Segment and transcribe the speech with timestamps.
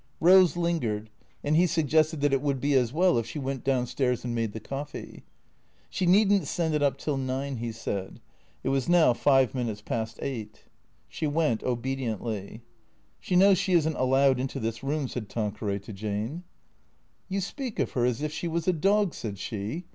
[0.19, 1.11] Eose lingered,
[1.43, 4.33] and he suggested that it would be as well if she went down stairs and
[4.33, 5.21] made the coffee.
[5.91, 8.19] She need n't send it up till nine, he said.
[8.63, 10.63] It was now five minutes past eight.
[11.07, 12.63] She went obediently."
[13.19, 16.45] She knows she is n't allowed into this room," said Tan queray to Jane."
[17.29, 19.83] You speak of her as if she was a dog," said she.